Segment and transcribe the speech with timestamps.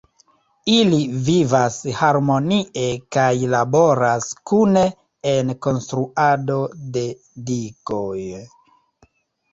[0.75, 4.85] Ili vivas harmonie kaj laboras kune
[5.35, 6.59] en konstruado
[6.97, 7.05] de
[7.53, 8.15] digoj.